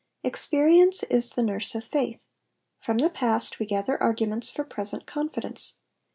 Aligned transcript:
Experience 0.23 1.03
is 1.03 1.29
the 1.29 1.43
nurse 1.43 1.75
of 1.75 1.83
failh. 1.87 2.19
From 2.79 2.97
the 2.97 3.09
past 3.11 3.59
we 3.59 3.67
gather 3.67 4.01
arguments 4.01 4.49
for 4.49 4.63
present 4.63 5.05
con 5.05 5.29
fidence. 5.29 5.75